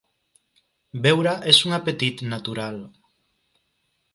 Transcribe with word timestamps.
Beure 1.03 1.35
és 1.51 1.59
un 1.69 1.77
apetit 1.79 2.25
natural. 2.33 2.81